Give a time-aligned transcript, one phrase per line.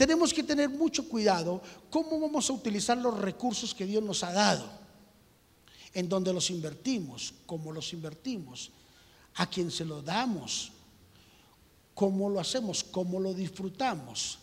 [0.00, 4.32] tenemos que tener mucho cuidado cómo vamos a utilizar los recursos que Dios nos ha
[4.32, 4.64] dado,
[5.92, 8.70] en donde los invertimos, cómo los invertimos,
[9.34, 10.72] a quién se lo damos,
[11.92, 14.38] cómo lo hacemos, cómo lo disfrutamos.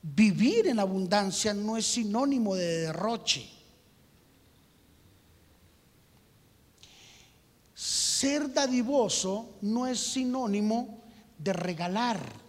[0.00, 3.46] Vivir en abundancia no es sinónimo de derroche.
[7.74, 11.02] Ser dadivoso no es sinónimo
[11.36, 12.43] de regalar.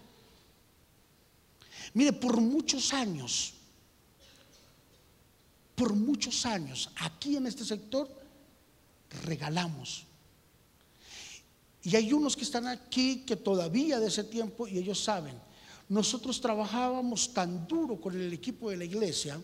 [1.96, 3.54] Mire, por muchos años,
[5.76, 8.10] por muchos años, aquí en este sector,
[9.24, 10.04] regalamos.
[11.84, 15.40] Y hay unos que están aquí que todavía de ese tiempo, y ellos saben,
[15.88, 19.42] nosotros trabajábamos tan duro con el equipo de la iglesia,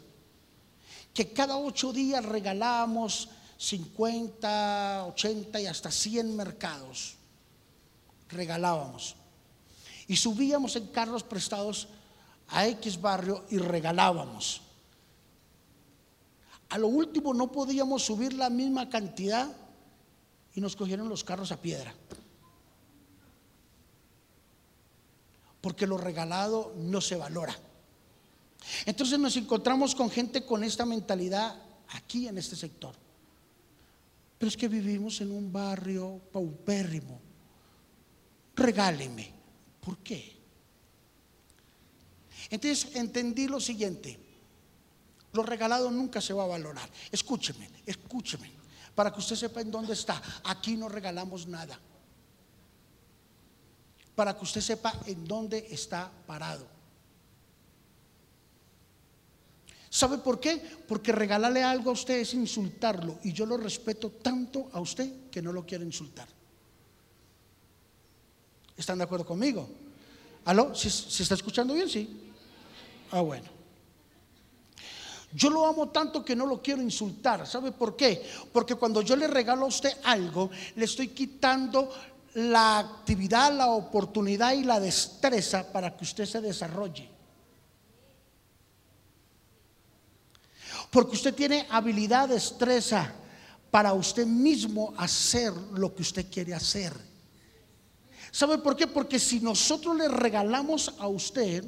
[1.14, 7.16] que cada ocho días regalábamos 50, 80 y hasta 100 mercados.
[8.28, 9.16] Regalábamos.
[10.08, 11.88] Y subíamos en carros prestados
[12.52, 14.62] a X barrio y regalábamos.
[16.70, 19.50] A lo último no podíamos subir la misma cantidad
[20.54, 21.94] y nos cogieron los carros a piedra.
[25.60, 27.56] Porque lo regalado no se valora.
[28.86, 31.56] Entonces nos encontramos con gente con esta mentalidad
[31.90, 32.96] aquí en este sector.
[34.38, 37.20] Pero es que vivimos en un barrio paupérrimo.
[38.56, 39.32] Regáleme.
[39.80, 40.41] ¿Por qué?
[42.52, 44.20] Entonces entendí lo siguiente.
[45.34, 46.90] Lo regalado nunca se va a valorar.
[47.10, 48.52] Escúcheme, escúcheme.
[48.94, 50.22] Para que usted sepa en dónde está.
[50.44, 51.80] Aquí no regalamos nada.
[54.14, 56.68] Para que usted sepa en dónde está parado.
[59.90, 60.58] ¿Sabe por qué?
[60.88, 63.20] Porque regalarle algo a usted es insultarlo.
[63.24, 66.28] Y yo lo respeto tanto a usted que no lo quiero insultar.
[68.76, 69.70] ¿Están de acuerdo conmigo?
[70.46, 70.76] ¿Aló?
[70.76, 71.90] ¿Se, ¿Se, está escuchando bien?
[71.90, 72.31] Sí.
[73.12, 73.62] Ah, bueno.
[75.34, 77.48] Yo lo amo tanto que no lo quiero insultar.
[77.48, 78.26] ¿Sabe por qué?
[78.52, 81.90] Porque cuando yo le regalo a usted algo, le estoy quitando
[82.34, 87.10] la actividad, la oportunidad y la destreza para que usted se desarrolle.
[90.90, 93.14] Porque usted tiene habilidad, destreza
[93.70, 96.94] para usted mismo hacer lo que usted quiere hacer.
[98.32, 98.88] ¿Sabe por qué?
[98.88, 101.66] Porque si nosotros le regalamos a usted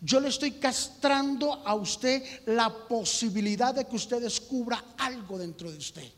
[0.00, 5.78] yo le estoy castrando a usted la posibilidad de que usted descubra algo dentro de
[5.78, 6.10] usted.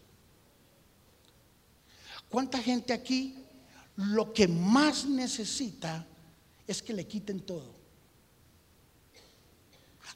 [2.28, 3.44] ¿Cuánta gente aquí
[3.96, 6.06] lo que más necesita
[6.66, 7.74] es que le quiten todo?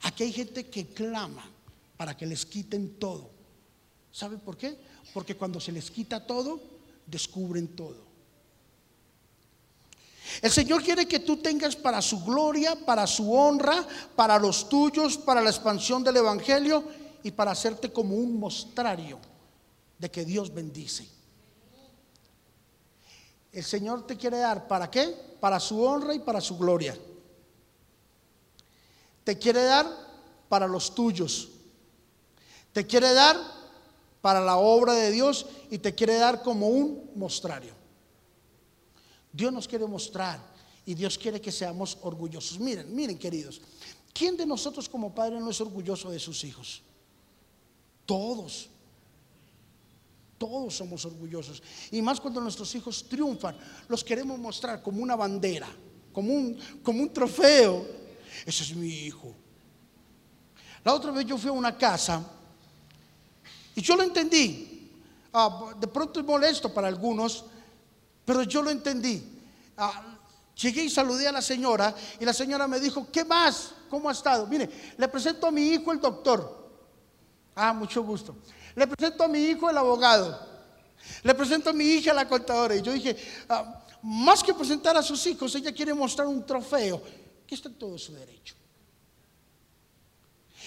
[0.02, 1.44] Aquí hay gente que clama
[1.96, 3.30] para que les quiten todo.
[4.10, 4.78] ¿Sabe por qué?
[5.12, 6.60] Porque cuando se les quita todo,
[7.06, 8.09] descubren todo.
[10.42, 13.86] El Señor quiere que tú tengas para su gloria, para su honra,
[14.16, 16.84] para los tuyos, para la expansión del Evangelio
[17.22, 19.18] y para hacerte como un mostrario
[19.98, 21.08] de que Dios bendice.
[23.52, 25.14] El Señor te quiere dar para qué?
[25.40, 26.96] Para su honra y para su gloria.
[29.24, 29.86] Te quiere dar
[30.48, 31.48] para los tuyos.
[32.72, 33.36] Te quiere dar
[34.20, 37.79] para la obra de Dios y te quiere dar como un mostrario.
[39.32, 40.40] Dios nos quiere mostrar
[40.84, 42.58] y Dios quiere que seamos orgullosos.
[42.58, 43.60] Miren, miren queridos,
[44.12, 46.82] ¿quién de nosotros como padre no es orgulloso de sus hijos?
[48.06, 48.68] Todos.
[50.38, 51.62] Todos somos orgullosos.
[51.90, 53.56] Y más cuando nuestros hijos triunfan,
[53.88, 55.68] los queremos mostrar como una bandera,
[56.12, 57.86] como un, como un trofeo.
[58.46, 59.34] Ese es mi hijo.
[60.82, 62.24] La otra vez yo fui a una casa
[63.74, 64.90] y yo lo entendí.
[65.32, 67.44] Ah, de pronto es molesto para algunos,
[68.30, 69.20] pero yo lo entendí.
[69.76, 70.16] Ah,
[70.54, 73.72] llegué y saludé a la señora y la señora me dijo, ¿qué más?
[73.88, 74.46] ¿Cómo ha estado?
[74.46, 76.70] Mire, le presento a mi hijo el doctor.
[77.56, 78.36] Ah, mucho gusto.
[78.76, 80.46] Le presento a mi hijo el abogado.
[81.24, 82.76] Le presento a mi hija la contadora.
[82.76, 83.16] Y yo dije,
[83.48, 87.02] ah, más que presentar a sus hijos, ella quiere mostrar un trofeo
[87.48, 88.54] que está en todo su derecho.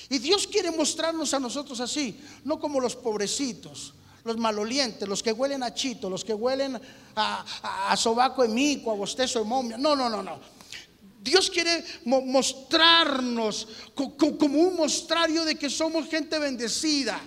[0.09, 5.31] Y Dios quiere mostrarnos a nosotros así, no como los pobrecitos, los malolientes, los que
[5.31, 6.79] huelen a chito, los que huelen
[7.15, 7.45] a,
[7.89, 9.77] a, sobaco mico, a bostezo de momia.
[9.77, 10.39] No, no, no, no.
[11.21, 17.19] Dios quiere mostrarnos como un mostrario de que somos gente bendecida.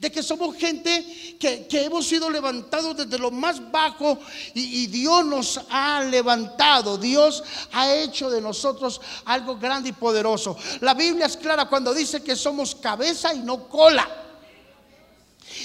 [0.00, 4.18] De que somos gente que, hemos sido levantados desde lo más bajo
[4.52, 6.98] y, y Dios nos ha levantado.
[6.98, 7.42] Dios
[7.72, 10.56] ha hecho de nosotros algo grande y poderoso.
[10.80, 14.25] La Biblia es clara cuando dice que somos cabeza y no cola.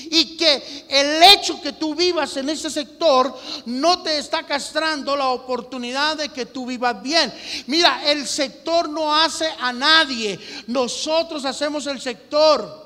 [0.10, 5.30] Y que el hecho que tú vivas en ese sector no te está castrando la
[5.30, 7.34] oportunidad de que tú vivas bien.
[7.68, 10.40] Mira, el sector no hace a nadie.
[10.68, 12.82] Nosotros hacemos el sector.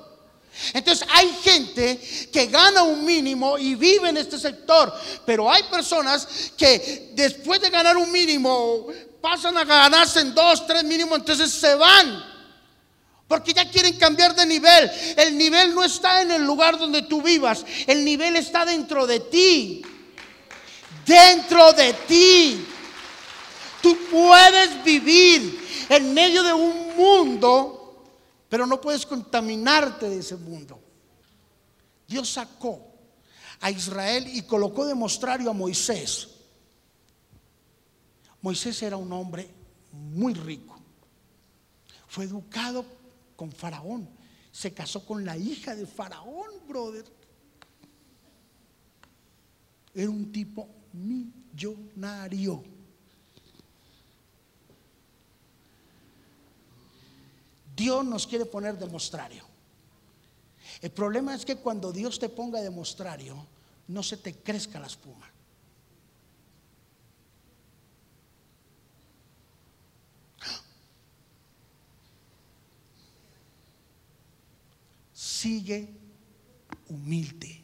[0.73, 1.99] Entonces hay gente
[2.31, 4.93] que gana un mínimo y vive en este sector,
[5.25, 8.87] pero hay personas que después de ganar un mínimo
[9.19, 12.34] pasan a ganarse en dos, tres mínimos, entonces se van.
[13.27, 14.91] Porque ya quieren cambiar de nivel.
[15.17, 17.65] El nivel no está en el lugar donde tú vivas.
[17.87, 19.81] El nivel está dentro de ti.
[21.05, 22.65] Dentro de ti.
[23.81, 28.03] Tú puedes vivir en medio de un mundo,
[28.49, 30.79] pero no puedes contaminarte de ese mundo.
[32.07, 32.79] Dios sacó
[33.59, 36.29] a Israel y colocó de mostrario a Moisés.
[38.41, 39.49] Moisés era un hombre
[39.91, 40.79] muy rico.
[42.07, 42.85] Fue educado
[43.35, 44.09] con Faraón.
[44.51, 47.05] Se casó con la hija de Faraón, brother.
[49.93, 52.63] Era un tipo millonario.
[57.75, 59.43] Dios nos quiere poner demostrario.
[60.81, 63.45] El problema es que cuando Dios te ponga demostrario,
[63.87, 65.29] no se te crezca la espuma.
[75.45, 75.87] Sigue
[76.89, 77.63] humilde.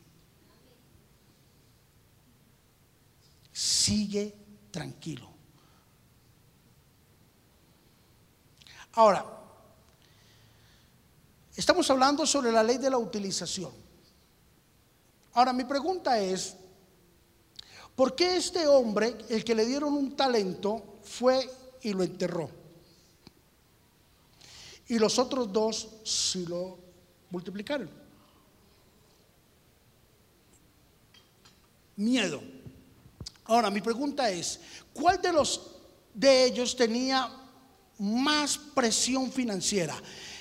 [3.51, 4.35] Sigue
[4.69, 5.27] tranquilo.
[8.93, 9.25] Ahora,
[11.55, 13.71] estamos hablando sobre la ley de la utilización.
[15.33, 16.55] Ahora, mi pregunta es,
[17.95, 21.49] ¿por qué este hombre, el que le dieron un talento, fue
[21.81, 22.47] y lo enterró?
[24.87, 26.80] Y los otros dos si lo
[27.31, 27.89] multiplicaron.
[31.95, 32.41] Miedo.
[33.45, 34.59] Ahora, mi pregunta es,
[34.93, 35.75] ¿cuál de los
[36.13, 37.29] de ellos tenía
[37.99, 39.95] más presión financiera?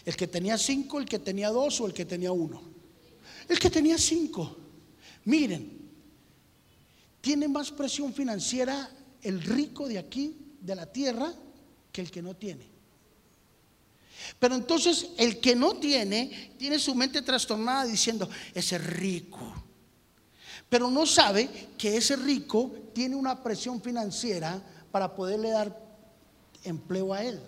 [0.05, 2.63] ¿El que tenía cinco, el que tenía dos o el que tenía uno?
[3.49, 4.57] El que tenía cinco.
[5.25, 5.81] Miren,
[7.21, 8.91] tiene más presión financiera
[9.23, 11.33] el rico de aquí, de la tierra,
[11.93, 12.70] que el que no tiene.
[14.39, 19.53] Pero entonces el que no tiene, tiene su mente trastornada diciendo, ese rico.
[20.69, 24.63] Pero no sabe que ese rico tiene una presión financiera
[24.93, 25.77] para poderle dar
[26.65, 27.41] empleo a él.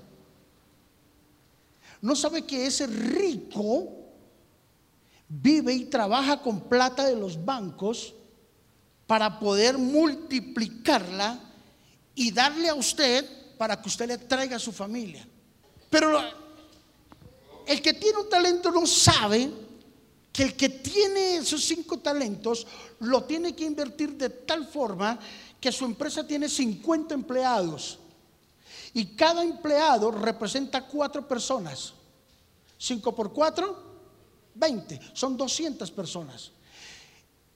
[2.00, 3.88] No sabe que ese rico
[5.28, 8.14] vive y trabaja con plata de los bancos
[9.06, 11.38] para poder multiplicarla
[12.14, 13.24] y darle a usted
[13.56, 15.26] para que usted le traiga a su familia.
[15.88, 16.20] Pero
[17.66, 19.50] el que tiene un talento no sabe
[20.32, 22.66] que el que tiene esos cinco talentos
[23.00, 25.18] lo tiene que invertir de tal forma
[25.60, 27.98] que su empresa tiene 50 empleados
[28.94, 31.94] y cada empleado representa cuatro personas.
[32.78, 33.92] Cinco por cuatro,
[34.54, 36.50] 20, son 200 personas.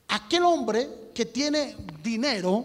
[0.09, 2.64] Aquel hombre que tiene dinero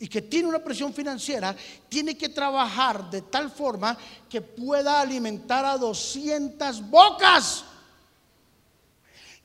[0.00, 1.56] y que tiene una presión financiera,
[1.88, 3.98] tiene que trabajar de tal forma
[4.28, 7.64] que pueda alimentar a 200 bocas.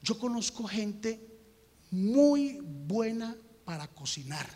[0.02, 1.20] Yo conozco gente
[1.90, 3.36] muy buena
[3.66, 4.48] para cocinar,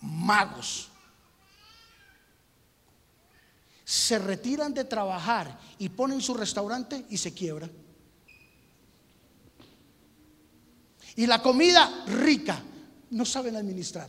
[0.00, 0.90] magos.
[3.84, 7.68] Se retiran de trabajar y ponen su restaurante y se quiebra.
[11.16, 12.62] Y la comida rica,
[13.10, 14.08] no saben administrar.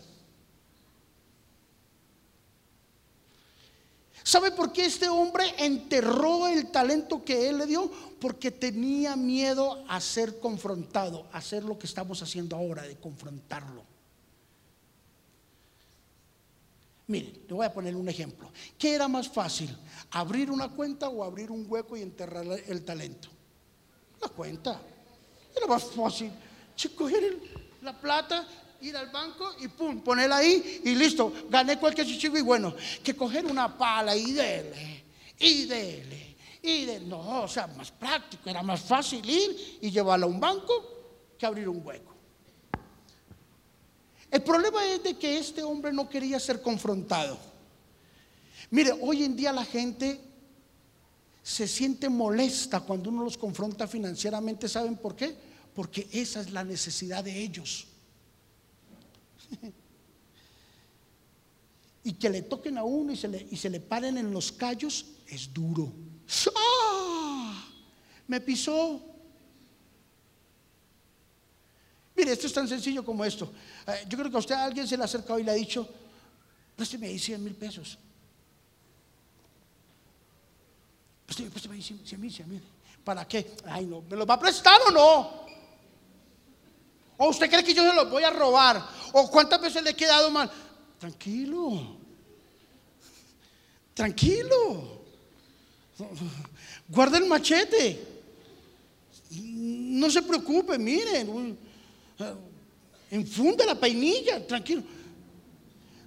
[4.29, 7.89] ¿Sabe por qué este hombre enterró el talento que él le dio?
[8.21, 13.83] Porque tenía miedo a ser confrontado, a hacer lo que estamos haciendo ahora, de confrontarlo.
[17.07, 18.51] Mire, le voy a poner un ejemplo.
[18.77, 19.75] ¿Qué era más fácil?
[20.12, 23.29] ¿Abrir una cuenta o abrir un hueco y enterrar el talento?
[24.21, 24.79] La cuenta.
[25.57, 26.31] Era más fácil.
[26.95, 27.36] Coger
[27.81, 28.48] la plata,
[28.81, 33.15] ir al banco y pum, ponerla ahí y listo, gané cualquier chichigo y bueno, que
[33.15, 35.03] coger una pala y dele,
[35.39, 37.05] y dele, y dele.
[37.05, 41.45] No, o sea, más práctico, era más fácil ir y llevarla a un banco que
[41.45, 42.15] abrir un hueco.
[44.31, 47.38] El problema es de que este hombre no quería ser confrontado.
[48.69, 50.21] Mire, hoy en día la gente
[51.41, 54.69] se siente molesta cuando uno los confronta financieramente.
[54.69, 55.36] ¿Saben por qué?
[55.74, 57.88] Porque esa es la necesidad de ellos.
[62.03, 64.51] y que le toquen a uno y se le, y se le paren en los
[64.51, 65.91] callos es duro.
[66.56, 67.65] ¡Ah!
[68.27, 69.01] Me pisó.
[72.15, 73.51] Mire, esto es tan sencillo como esto.
[73.88, 75.56] Eh, yo creo que a usted a alguien se le ha acercado y le ha
[75.56, 75.88] dicho,
[76.75, 77.98] présteme ahí 100 mil pesos.
[81.25, 82.62] Présteme, ahí 100 mil, 100 mil.
[83.03, 83.56] ¿Para qué?
[83.65, 85.49] Ay, no, ¿me los va a prestar o no?
[87.21, 88.81] ¿O usted cree que yo se los voy a robar?
[89.11, 90.49] ¿O cuántas veces le he quedado mal?
[90.97, 91.97] Tranquilo.
[93.93, 95.03] Tranquilo.
[96.88, 98.07] Guarda el machete.
[99.31, 101.57] No se preocupe, miren.
[103.11, 104.83] Enfunda la peinilla, tranquilo.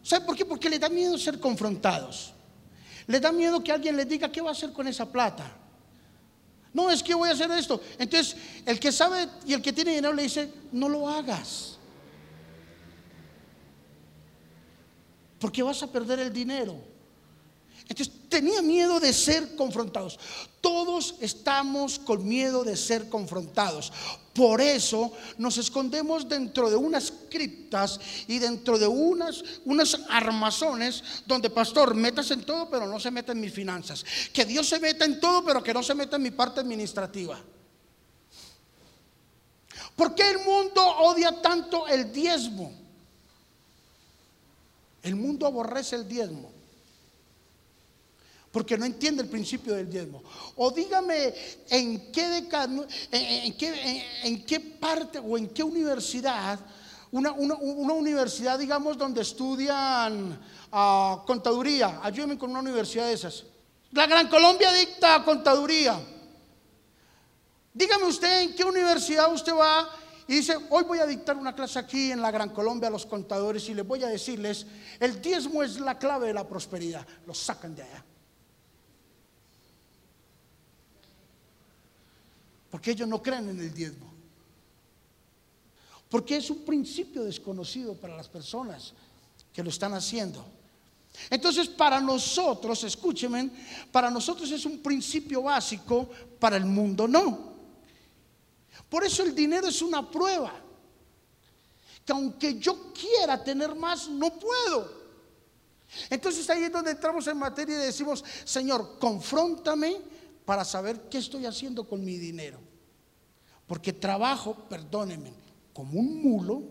[0.02, 0.46] ¿Sabe por qué?
[0.46, 2.32] Porque le da miedo ser confrontados.
[3.06, 5.58] Le da miedo que alguien le diga qué va a hacer con esa plata.
[6.72, 7.80] No, es que voy a hacer esto.
[7.98, 11.76] Entonces, el que sabe y el que tiene dinero le dice, no lo hagas.
[15.38, 16.92] Porque vas a perder el dinero.
[17.88, 20.18] Entonces tenía miedo de ser confrontados.
[20.60, 23.92] Todos estamos con miedo de ser confrontados.
[24.34, 31.50] Por eso nos escondemos dentro de unas criptas y dentro de unas, unas armazones donde,
[31.50, 34.04] pastor, metas en todo, pero no se meta en mis finanzas.
[34.32, 37.38] Que Dios se meta en todo, pero que no se meta en mi parte administrativa.
[39.94, 42.72] ¿Por qué el mundo odia tanto el diezmo?
[45.02, 46.51] El mundo aborrece el diezmo
[48.52, 50.22] porque no entiende el principio del diezmo.
[50.56, 51.34] O dígame
[51.70, 52.46] en qué,
[53.10, 56.60] en, qué, en, qué parte o en qué universidad,
[57.10, 60.38] una, universidad, digamos, donde estudian
[60.70, 62.00] ah, contaduría.
[62.02, 63.44] Ayúdenme con una universidad de esas.
[63.92, 65.98] La Gran Colombia dicta contaduría.
[67.72, 69.88] Dígame usted en qué universidad usted va
[70.28, 73.06] y dice, hoy voy a dictar una clase aquí en la Gran Colombia a los
[73.06, 74.66] contadores y les voy a decirles,
[75.00, 77.06] el diezmo es la clave de la prosperidad.
[77.26, 78.04] Lo sacan de allá.
[82.72, 84.10] Porque ellos no creen en el diezmo.
[86.08, 88.94] Porque es un principio desconocido para las personas
[89.52, 90.42] que lo están haciendo.
[91.28, 93.50] Entonces, para nosotros, escúcheme,
[93.92, 96.08] para nosotros es un principio básico,
[96.40, 97.52] para el mundo no.
[98.88, 100.54] Por eso el dinero es una prueba.
[102.06, 105.02] Que aunque yo quiera tener más, no puedo.
[106.08, 111.46] Entonces ahí es donde entramos en materia y decimos, Señor, confróntame para saber qué estoy
[111.46, 112.58] haciendo con mi dinero.
[113.66, 115.32] Porque trabajo, perdónenme,
[115.72, 116.62] como un mulo,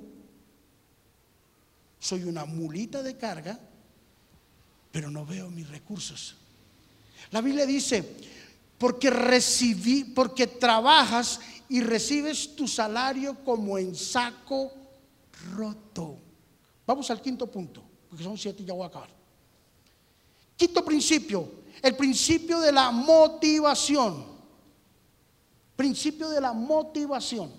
[2.00, 3.60] soy una mulita de carga,
[4.92, 6.36] pero no veo mis recursos.
[7.32, 8.04] La Biblia dice,
[8.78, 14.74] porque recibí, porque trabajas y recibes tu salario como en saco
[15.56, 16.18] roto.
[16.86, 19.10] Vamos al quinto punto, porque son siete y ya voy a acabar.
[20.58, 24.26] Quinto principio, el principio de la motivación.
[25.76, 27.52] Principio de la motivación.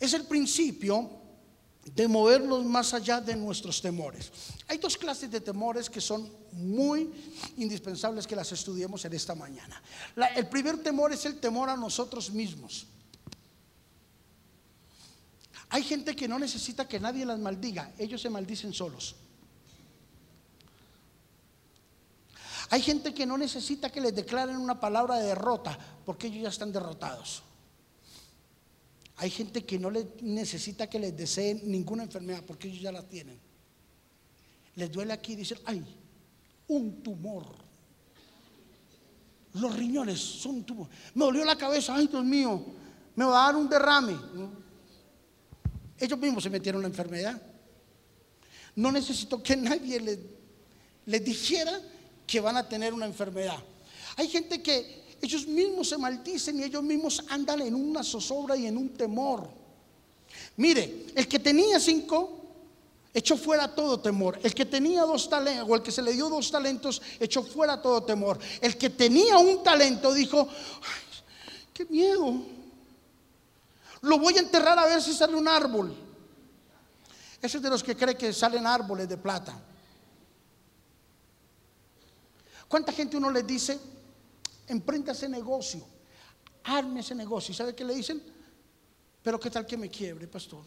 [0.00, 1.08] Es el principio
[1.94, 4.30] de movernos más allá de nuestros temores.
[4.68, 7.10] Hay dos clases de temores que son muy
[7.56, 9.82] indispensables que las estudiemos en esta mañana.
[10.34, 12.86] el primer temor es el temor a nosotros mismos.
[15.74, 19.16] Hay gente que no necesita que nadie las maldiga, ellos se maldicen solos.
[22.70, 25.76] Hay gente que no necesita que les declaren una palabra de derrota,
[26.06, 27.42] porque ellos ya están derrotados.
[29.16, 29.90] Hay gente que no
[30.20, 33.40] necesita que les deseen ninguna enfermedad, porque ellos ya la tienen.
[34.76, 35.84] Les duele aquí y dicen, ay,
[36.68, 37.46] un tumor.
[39.54, 40.88] Los riñones son un tumor.
[41.14, 42.64] Me dolió la cabeza, ay Dios mío,
[43.16, 44.63] me va a dar un derrame.
[45.98, 47.40] Ellos mismos se metieron en la enfermedad.
[48.76, 50.18] No necesito que nadie
[51.06, 51.80] les dijera
[52.26, 53.58] que van a tener una enfermedad.
[54.16, 58.66] Hay gente que ellos mismos se maldicen y ellos mismos andan en una zozobra y
[58.66, 59.48] en un temor.
[60.56, 62.40] Mire, el que tenía cinco
[63.12, 64.38] echó fuera todo temor.
[64.42, 67.80] El que tenía dos talentos, o el que se le dio dos talentos, echó fuera
[67.80, 68.38] todo temor.
[68.60, 70.48] El que tenía un talento dijo,
[71.72, 72.42] qué miedo.
[74.04, 75.94] Lo voy a enterrar a ver si sale un árbol.
[77.40, 79.58] Ese es de los que cree que salen árboles de plata.
[82.68, 83.78] ¿Cuánta gente uno les dice,
[84.66, 85.86] emprenda ese negocio,
[86.64, 87.52] arme ese negocio?
[87.52, 88.22] ¿Y sabe qué le dicen?
[89.22, 90.64] Pero qué tal que me quiebre, pastor.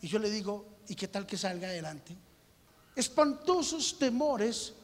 [0.00, 2.16] Y yo le digo, ¿y qué tal que salga adelante?
[2.94, 4.74] Espantosos temores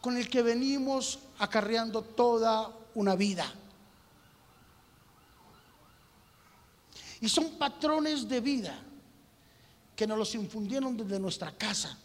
[0.00, 3.52] con el que venimos acarreando toda una vida.
[7.20, 8.78] Y son patrones de vida
[9.96, 11.98] que nos los infundieron desde nuestra casa.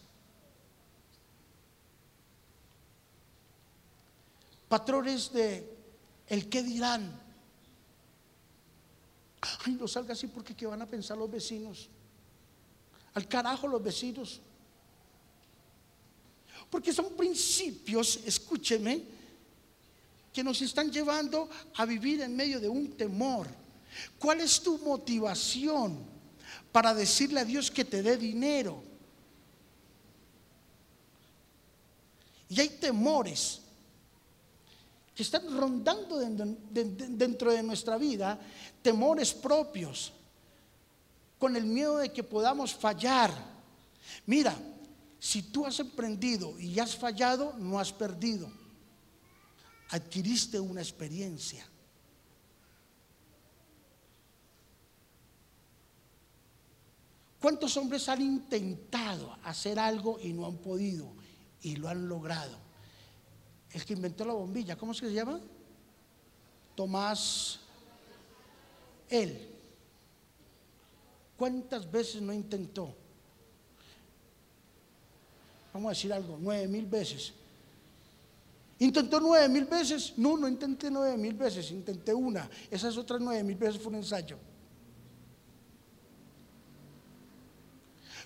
[4.73, 5.69] patrones de
[6.29, 7.21] el qué dirán.
[9.63, 11.89] Ay, no salga así porque qué van a pensar los vecinos.
[13.13, 14.41] Al carajo los vecinos.
[16.71, 19.03] Porque son principios, escúcheme,
[20.33, 23.45] que nos están llevando a vivir en medio de un temor.
[24.19, 25.99] ¿Cuál es tu motivación
[26.71, 28.83] para decirle a Dios que te dé dinero?
[32.49, 33.61] Y hay temores
[35.15, 38.39] que están rondando dentro de nuestra vida,
[38.81, 40.13] temores propios,
[41.39, 43.33] con el miedo de que podamos fallar.
[44.25, 44.55] Mira,
[45.19, 48.51] si tú has emprendido y has fallado, no has perdido.
[49.89, 51.65] Adquiriste una experiencia.
[57.43, 61.11] ¿Cuántos hombres han intentado hacer algo y no han podido
[61.61, 62.57] y lo han logrado?
[63.69, 65.41] El que inventó la bombilla, ¿cómo se llama?
[66.73, 67.59] Tomás,
[69.09, 69.49] él.
[71.35, 72.95] ¿Cuántas veces no intentó?
[75.73, 77.33] Vamos a decir algo, nueve mil veces.
[78.79, 80.13] ¿Intentó nueve mil veces?
[80.15, 82.49] No, no intenté nueve mil veces, intenté una.
[82.71, 84.37] Esas otras nueve mil veces fue un ensayo.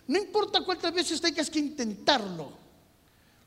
[0.08, 2.52] No importa cuántas veces tengas que intentarlo.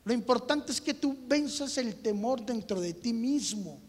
[0.03, 3.79] Lo importante es que tú venzas el temor dentro de ti mismo.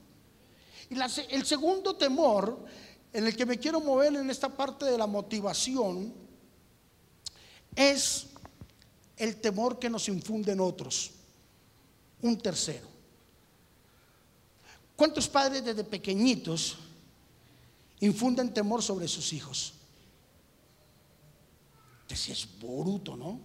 [0.90, 0.98] Y
[1.30, 2.64] el segundo temor
[3.12, 6.12] en el que me quiero mover en esta parte de la motivación
[7.74, 8.26] es
[9.16, 11.10] el temor que nos infunden otros.
[12.22, 12.88] Un tercero.
[14.96, 16.76] ¿Cuántos padres desde pequeñitos
[18.00, 19.74] infunden temor sobre sus hijos?
[22.14, 23.40] Si es bruto, ¿no?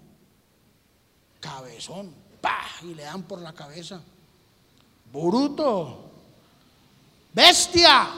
[1.40, 2.68] Cabezón, ¡pah!
[2.84, 4.02] Y le dan por la cabeza.
[5.12, 6.12] Bruto,
[7.34, 8.10] bestia,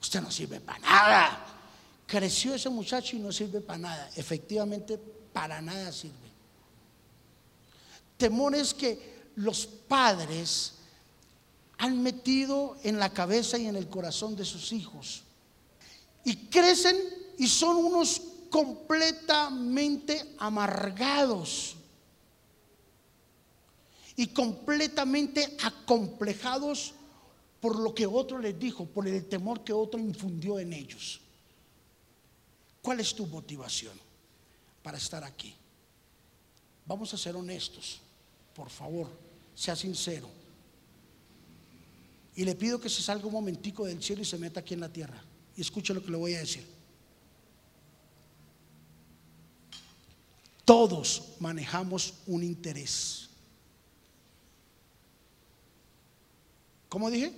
[0.00, 1.46] usted no sirve para nada.
[2.06, 4.10] Creció ese muchacho y no sirve para nada.
[4.14, 4.98] Efectivamente,
[5.32, 6.14] para nada sirve.
[8.16, 10.74] Temores que los padres
[11.78, 15.22] han metido en la cabeza y en el corazón de sus hijos.
[16.24, 16.96] Y crecen
[17.38, 21.76] y son unos completamente amargados
[24.16, 26.94] y completamente acomplejados
[27.60, 31.20] por lo que otro les dijo, por el temor que otro infundió en ellos.
[32.82, 33.98] ¿Cuál es tu motivación
[34.82, 35.54] para estar aquí?
[36.86, 38.00] Vamos a ser honestos,
[38.54, 39.08] por favor,
[39.54, 40.28] sea sincero.
[42.34, 44.80] Y le pido que se salga un momentico del cielo y se meta aquí en
[44.80, 45.22] la tierra.
[45.56, 46.77] Y escuche lo que le voy a decir.
[50.68, 53.30] Todos manejamos un interés.
[56.90, 57.32] ¿Cómo dije?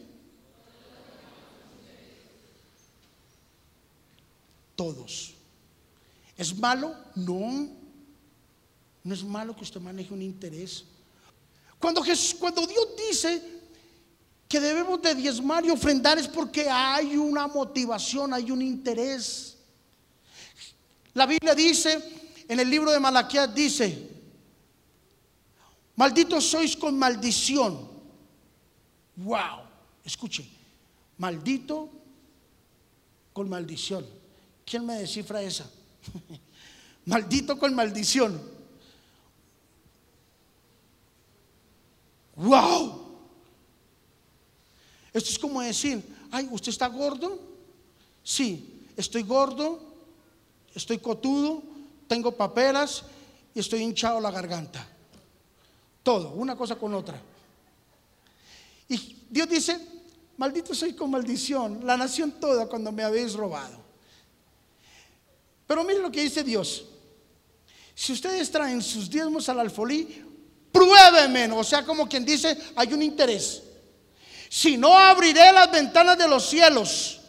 [4.74, 5.34] Todos.
[6.36, 6.92] ¿Es malo?
[7.14, 7.68] No.
[9.04, 10.82] No es malo que usted maneje un interés.
[11.78, 13.60] Cuando, Jesús, cuando Dios dice
[14.48, 19.56] que debemos de diezmar y ofrendar es porque hay una motivación, hay un interés.
[21.14, 22.19] La Biblia dice,
[22.50, 24.10] en el libro de Malaquías dice,
[25.94, 27.88] malditos sois con maldición.
[29.14, 29.62] Wow,
[30.04, 30.50] escuche,
[31.16, 31.88] maldito
[33.32, 34.04] con maldición.
[34.66, 35.70] ¿Quién me descifra esa?
[37.06, 38.42] maldito con maldición.
[42.34, 43.14] Wow.
[45.12, 47.38] Esto es como decir, ay, ¿usted está gordo?
[48.24, 49.78] Sí, estoy gordo,
[50.74, 51.69] estoy cotudo,
[52.10, 53.04] tengo paperas
[53.54, 54.84] y estoy hinchado la garganta.
[56.02, 57.22] Todo, una cosa con otra.
[58.88, 59.78] Y Dios dice,
[60.36, 63.78] maldito soy con maldición, la nación toda cuando me habéis robado.
[65.68, 66.84] Pero miren lo que dice Dios.
[67.94, 70.24] Si ustedes traen sus diezmos al alfolí,
[70.72, 73.62] pruébeme, o sea, como quien dice, hay un interés.
[74.48, 77.20] Si no abriré las ventanas de los cielos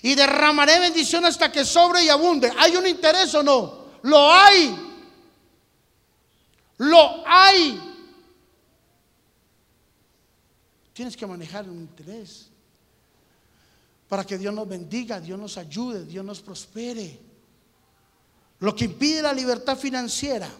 [0.00, 2.52] y derramaré bendición hasta que sobre y abunde.
[2.56, 3.81] ¿Hay un interés o no?
[4.02, 4.76] Lo hay.
[6.78, 7.80] Lo hay.
[10.92, 12.48] Tienes que manejar un interés
[14.08, 17.18] para que Dios nos bendiga, Dios nos ayude, Dios nos prospere.
[18.60, 20.50] Lo que impide la libertad financiera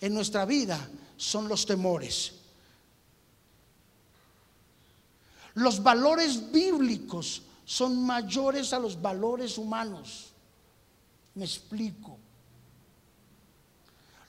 [0.00, 2.32] en nuestra vida son los temores.
[5.54, 10.32] Los valores bíblicos son mayores a los valores humanos.
[11.34, 12.18] Me explico.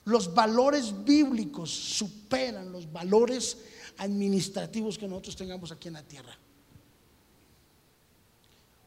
[0.04, 3.58] Los valores bíblicos superan los valores
[3.98, 6.36] administrativos que nosotros tengamos aquí en la tierra.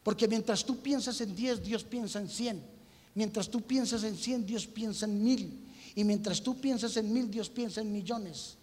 [0.03, 2.63] Porque mientras tú piensas en 10, Dios piensa en 100.
[3.15, 5.67] Mientras tú piensas en 100, Dios piensa en mil.
[5.95, 8.58] Y mientras tú piensas en mil, Dios piensa en millones.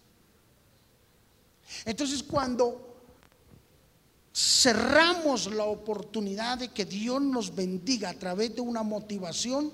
[1.83, 2.95] Entonces cuando
[4.33, 9.71] cerramos la oportunidad de que Dios nos bendiga a través de una motivación,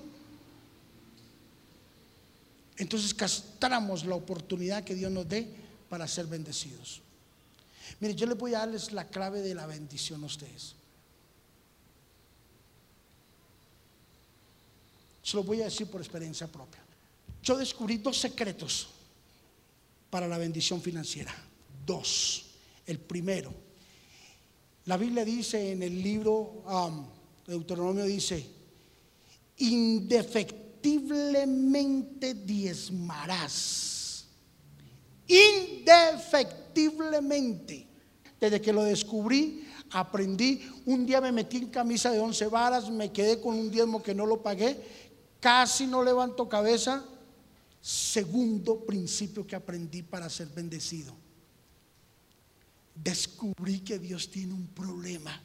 [2.76, 5.48] entonces castramos la oportunidad que Dios nos dé
[5.88, 7.00] para ser bendecidos.
[8.00, 10.74] Mire, yo les voy a darles la clave de la bendición a ustedes.
[15.22, 16.80] Se lo voy a decir por experiencia propia.
[17.42, 18.88] Yo descubrí dos secretos
[20.10, 21.34] para la bendición financiera.
[21.86, 22.46] Dos.
[22.86, 23.52] El primero,
[24.86, 27.06] la Biblia dice en el libro um,
[27.46, 28.44] Deuteronomio dice,
[30.82, 34.26] indefectiblemente diezmarás.
[35.28, 37.86] Indefectiblemente.
[38.40, 40.68] Desde que lo descubrí, aprendí.
[40.86, 44.14] Un día me metí en camisa de once varas, me quedé con un diezmo que
[44.14, 44.82] no lo pagué,
[45.38, 47.04] casi no levanto cabeza.
[47.80, 51.14] Segundo principio que aprendí para ser bendecido
[52.94, 55.40] descubrí que Dios tiene un problema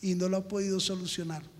[0.00, 1.51] y no lo ha podido solucionar.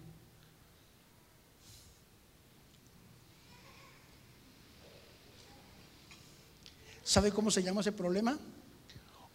[7.12, 8.38] ¿Sabe cómo se llama ese problema?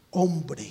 [0.10, 0.68] Hombre.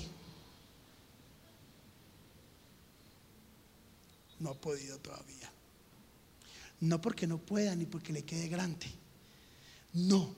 [4.41, 5.49] No ha podido todavía.
[6.81, 8.89] No porque no pueda ni porque le quede grande.
[9.93, 10.35] No,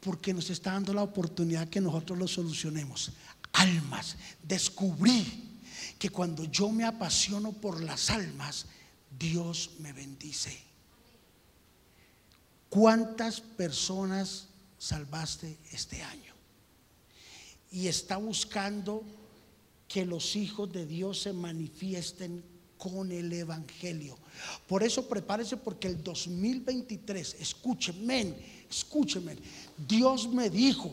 [0.00, 3.12] porque nos está dando la oportunidad que nosotros lo solucionemos.
[3.52, 5.60] Almas, descubrí
[5.98, 8.64] que cuando yo me apasiono por las almas,
[9.18, 10.58] Dios me bendice.
[12.70, 14.48] ¿Cuántas personas
[14.84, 16.34] salvaste este año?
[17.70, 19.02] Y está buscando
[19.88, 22.44] que los hijos de Dios se manifiesten
[22.76, 24.18] con el Evangelio.
[24.66, 28.34] Por eso prepárese porque el 2023, escúcheme,
[28.68, 29.36] escúcheme,
[29.88, 30.92] Dios me dijo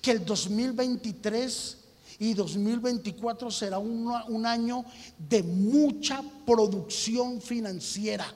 [0.00, 1.78] que el 2023
[2.18, 4.84] y 2024 será un, un año
[5.18, 8.32] de mucha producción financiera.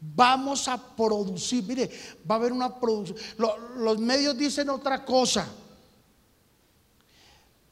[0.00, 1.90] Vamos a producir, mire,
[2.28, 3.18] va a haber una producción.
[3.76, 5.48] los medios dicen otra cosa.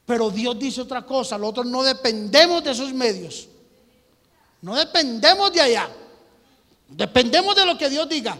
[0.05, 3.49] Pero Dios dice otra cosa, nosotros no dependemos de esos medios.
[4.61, 5.89] No dependemos de allá.
[6.87, 8.37] Dependemos de lo que Dios diga.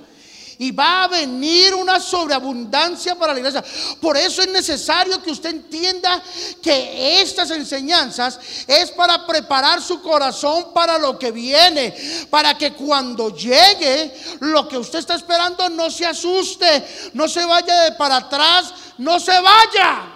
[0.60, 3.63] Y va a venir una sobreabundancia para la iglesia.
[4.02, 6.22] Por eso es necesario que usted entienda
[6.62, 11.96] que estas enseñanzas es para preparar su corazón para lo que viene.
[12.30, 17.84] Para que cuando llegue lo que usted está esperando no se asuste, no se vaya
[17.84, 20.13] de para atrás, no se vaya.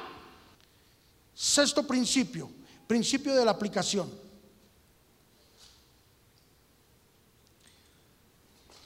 [1.35, 2.49] Sexto principio,
[2.87, 4.20] principio de la aplicación.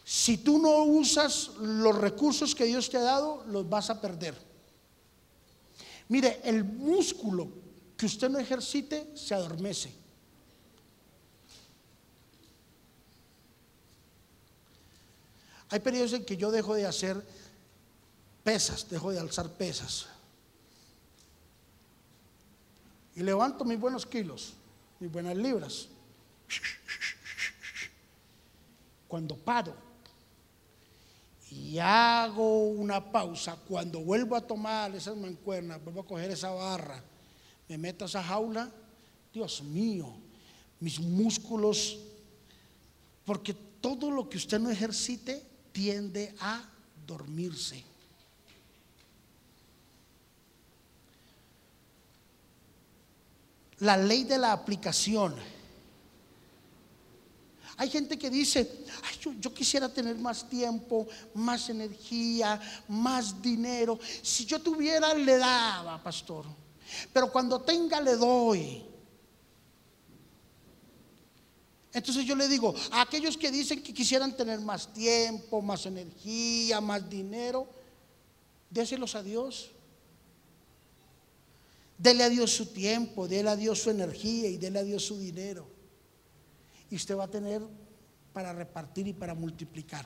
[0.07, 4.37] Si tú no usas los recursos que Dios te ha dado, los vas a perder.
[6.09, 7.49] Mire, el músculo
[7.97, 9.91] que usted no ejercite se adormece.
[15.69, 17.25] Hay periodos en que yo dejo de hacer
[18.43, 20.05] pesas, dejo de alzar pesas
[23.15, 24.53] y levanto mis buenos kilos,
[24.99, 25.87] mis buenas libras.
[29.07, 29.84] Cuando paro
[31.55, 37.01] y hago una pausa, cuando vuelvo a tomar esas mancuernas, vuelvo a coger esa barra,
[37.67, 38.71] me meto a esa jaula,
[39.33, 40.13] Dios mío,
[40.79, 41.97] mis músculos,
[43.25, 46.63] porque todo lo que usted no ejercite tiende a
[47.07, 47.83] dormirse.
[53.79, 55.35] la ley de la aplicación.
[57.77, 58.85] Hay gente que dice,
[59.19, 63.99] yo, quisiera tener más tiempo, más energía, más dinero.
[64.21, 66.45] Si yo tuviera, le daba, pastor.
[67.11, 68.83] Pero cuando tenga, le doy.
[71.91, 76.79] Entonces yo le digo, a aquellos que dicen que quisieran tener más tiempo, más energía,
[76.79, 77.67] más dinero,
[78.69, 79.71] déselos a Dios.
[81.97, 85.17] Dele a Dios su tiempo, dele a Dios su energía y dele a Dios su
[85.17, 85.74] dinero.
[86.95, 87.61] Y usted va a tener
[88.31, 90.05] para repartir y para multiplicar.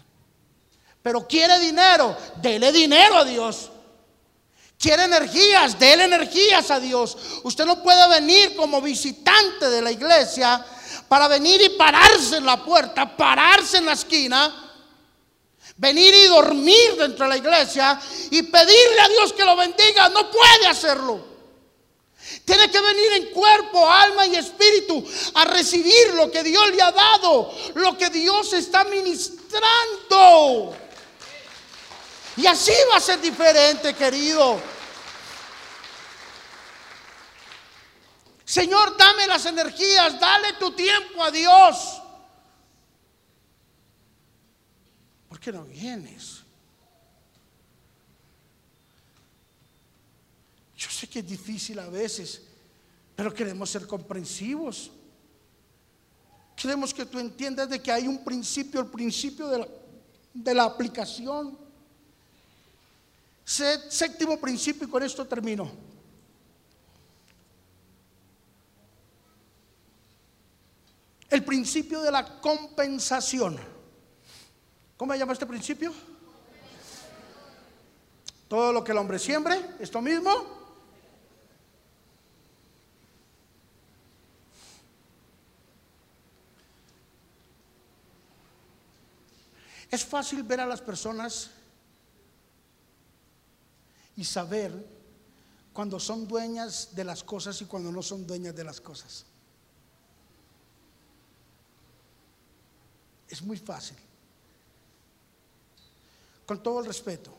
[1.04, 3.69] Pero quiere dinero, dele dinero a Dios.
[4.75, 7.15] Quiere energías, dele energías a Dios.
[7.43, 10.65] Usted no puede venir como visitante de la iglesia
[11.08, 14.65] para venir y pararse en la puerta, pararse en la esquina
[15.78, 20.10] venir y dormir dentro de la iglesia y pedirle a Dios que lo bendiga.
[20.10, 21.28] No puede hacerlo.
[22.49, 26.91] Tiene que venir en cuerpo, alma y espíritu a recibir lo que Dios le ha
[26.91, 30.75] dado, lo que Dios está ministrando.
[32.38, 34.59] Y así va a ser diferente, querido.
[38.45, 42.01] Señor, dame las energías, dale tu tiempo a Dios.
[45.27, 46.41] ¿Por qué no vienes?
[50.79, 52.41] Yo sé que es difícil a veces,
[53.13, 54.89] pero queremos ser comprensivos.
[56.55, 59.67] Queremos que tú entiendas de que hay un principio, el principio de la,
[60.33, 61.57] de la aplicación.
[63.43, 65.69] Séptimo principio y con esto termino.
[71.29, 73.59] El principio de la compensación.
[74.95, 75.91] ¿Cómo se llama este principio?
[78.47, 80.58] Todo lo que el hombre siembre, esto mismo.
[89.89, 91.49] Es fácil ver a las personas
[94.15, 94.71] y saber
[95.73, 99.25] cuando son dueñas de las cosas y cuando no son dueñas de las cosas.
[103.28, 103.97] Es muy fácil.
[106.45, 107.36] Con todo el respeto.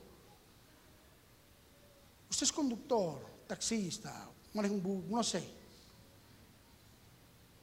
[2.30, 5.60] Usted es conductor, taxista, no sé.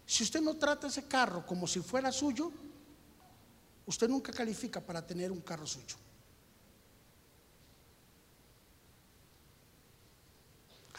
[0.05, 2.51] Si usted no trata ese carro como si fuera suyo,
[3.87, 5.95] usted nunca califica para tener un carro suyo.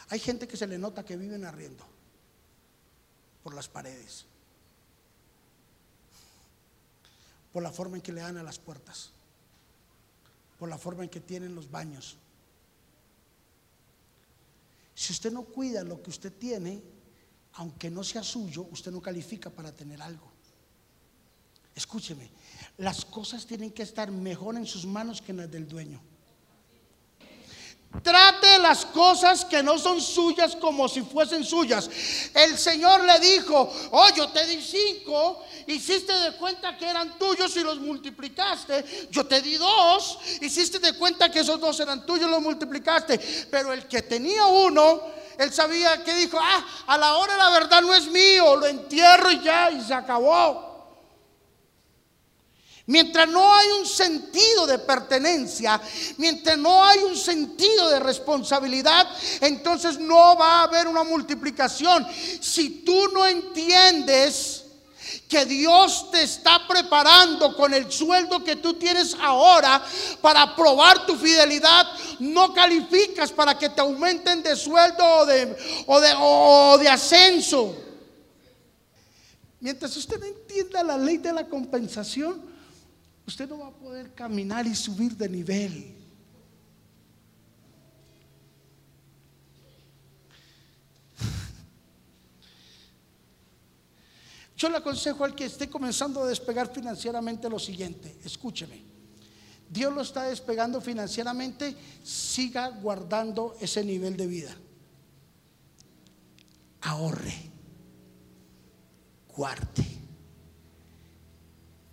[0.09, 1.85] Hay gente que se le nota que viven arriendo
[3.45, 4.27] por las paredes.
[7.53, 9.11] por la forma en que le dan a las puertas,
[10.59, 12.17] por la forma en que tienen los baños.
[14.95, 16.83] Si usted no cuida lo que usted tiene,
[17.55, 20.31] aunque no sea suyo, usted no califica para tener algo.
[21.75, 22.31] Escúcheme,
[22.79, 26.01] las cosas tienen que estar mejor en sus manos que en las del dueño.
[28.03, 31.91] Trate las cosas que no son suyas como si fuesen suyas.
[32.35, 37.57] El Señor le dijo, oh, yo te di cinco, hiciste de cuenta que eran tuyos
[37.57, 39.09] y los multiplicaste.
[39.11, 43.19] Yo te di dos, hiciste de cuenta que esos dos eran tuyos y los multiplicaste.
[43.51, 45.01] Pero el que tenía uno,
[45.39, 49.33] él sabía que dijo, ah, a la hora la verdad no es mío, lo entierro
[49.33, 50.68] y ya, y se acabó.
[52.89, 55.79] Mientras no hay un sentido de pertenencia,
[56.17, 59.07] mientras no hay un sentido de responsabilidad,
[59.43, 62.07] entonces no va a haber una multiplicación.
[62.41, 64.65] Si tú no entiendes
[65.29, 69.85] que Dios te está preparando con el sueldo que tú tienes ahora
[70.23, 71.87] para probar tu fidelidad,
[72.21, 77.77] no calificas para que te aumenten de sueldo o de, o de, o de ascenso.
[79.61, 82.48] Mientras usted no entienda la ley de la compensación,
[83.29, 85.95] usted no va a poder caminar y subir de nivel.
[94.57, 98.83] Yo le aconsejo al que esté comenzando a despegar financieramente lo siguiente, escúcheme.
[99.69, 104.57] Dios lo está despegando financieramente, siga guardando ese nivel de vida.
[106.81, 107.35] Ahorre,
[109.37, 109.85] guarde.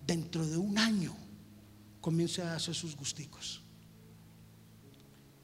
[0.08, 1.25] Dentro de un año
[2.06, 3.62] comience a hacer sus gusticos.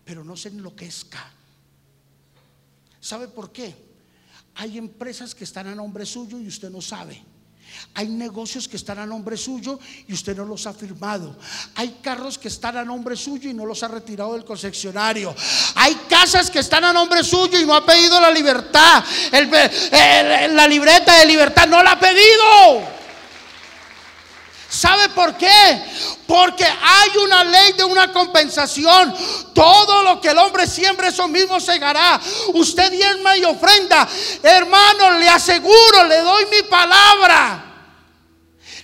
[0.06, 1.32] Pero no se enloquezca.
[3.00, 3.74] ¿Sabe por qué?
[4.54, 7.20] Hay empresas que están a nombre suyo y usted no sabe.
[7.96, 11.36] Hay negocios que están a nombre suyo y usted no los ha firmado.
[11.74, 15.34] Hay carros que están a nombre suyo y no los ha retirado del concesionario.
[15.74, 19.04] Hay casas que están a nombre suyo y no ha pedido la libertad.
[19.32, 23.01] la libreta de libertad no la ha pedido.
[24.82, 25.84] ¿Sabe por qué?
[26.26, 29.16] Porque hay una ley de una compensación.
[29.54, 32.20] Todo lo que el hombre siempre eso mismo segará.
[32.56, 34.08] Usted diezma y ofrenda.
[34.42, 37.64] Hermano, le aseguro, le doy mi palabra.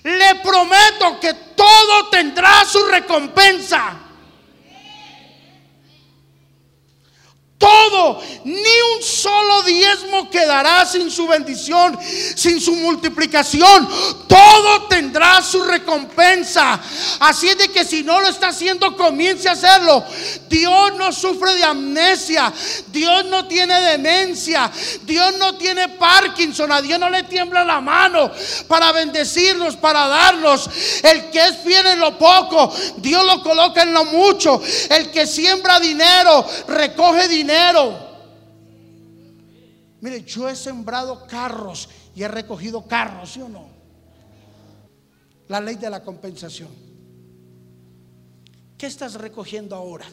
[0.03, 3.95] Le prometo que todo tendrá su recompensa.
[7.57, 11.97] Todo, ni un solo diezmo quedará sin su bendición,
[12.35, 13.89] sin su multiplicación.
[14.27, 16.79] Todo tendrá su recompensa.
[17.19, 20.05] Así es de que si no lo está haciendo, comience a hacerlo.
[20.47, 22.53] Dios no sufre de amnesia.
[22.89, 24.71] Dios no tiene demencia.
[25.01, 26.71] Dios no tiene Parkinson.
[26.71, 28.31] A Dios no le tiembla la mano
[28.67, 30.69] para bendecirnos, para darnos.
[31.01, 34.61] El que es fiel en lo poco, Dios lo coloca en lo mucho.
[34.91, 37.46] El que siembra dinero, recoge dinero
[39.99, 43.67] Mire, yo he sembrado carros y he recogido carros, ¿sí o no?
[45.47, 46.69] La ley de la compensación.
[48.77, 50.05] ¿Qué estás recogiendo ahora?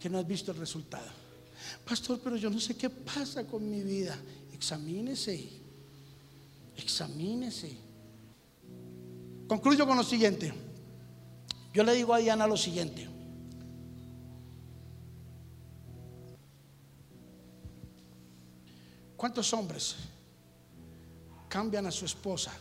[0.00, 1.06] Que no has visto el resultado.
[1.84, 4.16] Pastor, pero yo no sé qué pasa con mi vida.
[4.52, 5.48] Examínese.
[6.76, 7.76] Examínese.
[9.46, 10.52] Concluyo con lo siguiente.
[11.72, 13.15] Yo le digo a Diana lo siguiente.
[19.16, 19.96] ¿Cuántos hombres
[21.48, 22.52] cambian a su esposa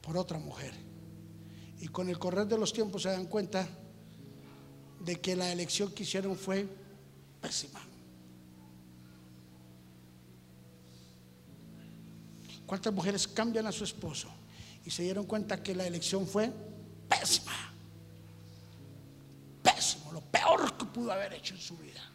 [0.00, 0.72] por otra mujer?
[1.80, 3.68] Y con el correr de los tiempos se dan cuenta
[5.00, 6.66] de que la elección que hicieron fue
[7.40, 7.80] pésima.
[12.64, 14.28] ¿Cuántas mujeres cambian a su esposo
[14.84, 16.50] y se dieron cuenta que la elección fue
[17.08, 17.52] pésima?
[19.62, 22.13] Pésimo, lo peor que pudo haber hecho en su vida.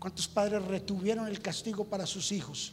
[0.00, 2.72] ¿Cuántos padres retuvieron el castigo para sus hijos?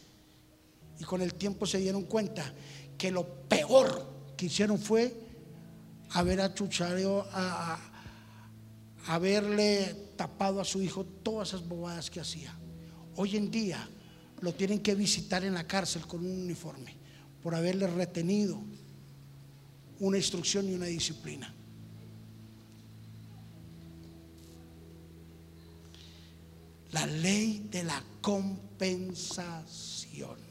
[0.98, 2.54] Y con el tiempo se dieron cuenta
[2.98, 5.14] que lo peor que hicieron fue
[6.12, 7.80] haber achuchado, a,
[9.08, 12.58] haberle tapado a su hijo todas esas bobadas que hacía.
[13.18, 13.86] Hoy en día
[14.40, 16.96] lo tienen que visitar en la cárcel con un uniforme
[17.44, 18.58] por haberle retenido
[20.00, 21.54] una instrucción y una disciplina.
[26.92, 30.47] La ley de la compensación.